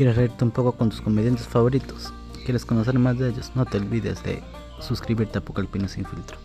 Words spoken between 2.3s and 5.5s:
¿Quieres conocer más de ellos? No te olvides de suscribirte a